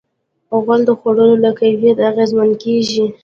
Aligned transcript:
غول 0.63 0.81
د 0.87 0.91
خوړو 0.99 1.25
له 1.43 1.49
کیفیت 1.59 1.97
اغېزمن 2.09 2.49
کېږي. 2.63 3.05